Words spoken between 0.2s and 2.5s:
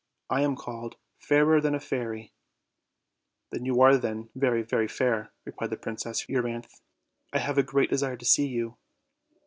I am called 'Fairer than a Fairy.'